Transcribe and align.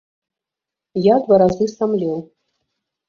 Я 1.07 1.15
два 1.27 1.35
разы 1.43 1.67
самлеў. 1.77 2.17